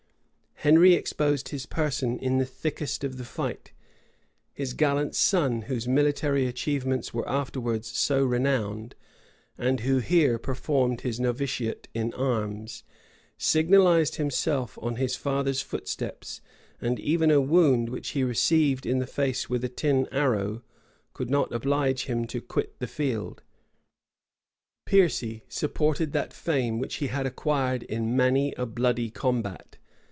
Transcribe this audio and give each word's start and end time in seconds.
Henry 0.63 0.93
exposed 0.93 1.49
his 1.49 1.65
person 1.65 2.19
in 2.19 2.37
the 2.37 2.45
thickest 2.45 3.03
of 3.03 3.17
the 3.17 3.25
fight: 3.25 3.71
his 4.53 4.75
gallant 4.75 5.15
son, 5.15 5.63
whose 5.63 5.87
military 5.87 6.45
achievements 6.45 7.11
were 7.11 7.27
afterwards 7.27 7.87
so 7.87 8.23
renowned, 8.23 8.93
and 9.57 9.79
who 9.79 9.97
here 9.97 10.37
performed 10.37 11.01
his 11.01 11.19
novitiate 11.19 11.87
in 11.95 12.13
arms, 12.13 12.83
signalized 13.39 14.17
himself 14.17 14.77
on 14.83 14.97
his 14.97 15.15
father's 15.15 15.63
footsteps; 15.63 16.41
and 16.79 16.99
even 16.99 17.31
a 17.31 17.41
wound, 17.41 17.89
which 17.89 18.09
he 18.09 18.23
received 18.23 18.85
in 18.85 18.99
the 18.99 19.07
face 19.07 19.49
with 19.49 19.75
tin 19.75 20.07
arrow, 20.11 20.61
could 21.13 21.31
not 21.31 21.51
oblige 21.51 22.03
him 22.05 22.27
to 22.27 22.39
quit 22.39 22.77
the 22.77 22.85
field.[] 22.85 23.41
* 23.43 24.85
Hall, 24.87 24.87
fol. 24.87 25.07
21, 25.07 25.09
22, 25.09 25.09
etc. 25.09 25.09
T. 25.09 25.25
Livii, 25.25 25.39
p. 25.39 25.39
3 25.39 25.39
Piercy 25.39 25.45
supported 25.49 26.11
that 26.11 26.33
fame 26.33 26.77
which 26.77 26.95
he 26.97 27.07
had 27.07 27.25
acquired 27.25 27.81
in 27.81 28.15
many 28.15 28.53
a 28.53 28.67
bloody 28.67 29.09
combat. 29.09 29.77